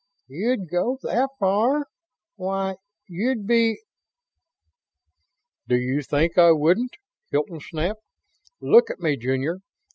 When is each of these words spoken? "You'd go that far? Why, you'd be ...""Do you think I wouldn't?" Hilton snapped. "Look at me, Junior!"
"You'd 0.27 0.67
go 0.67 0.97
that 1.03 1.29
far? 1.39 1.85
Why, 2.35 2.77
you'd 3.07 3.45
be 3.45 3.79
...""Do 5.67 5.75
you 5.75 6.01
think 6.01 6.39
I 6.39 6.53
wouldn't?" 6.53 6.95
Hilton 7.29 7.59
snapped. 7.59 8.01
"Look 8.59 8.89
at 8.89 8.97
me, 8.97 9.15
Junior!" 9.15 9.59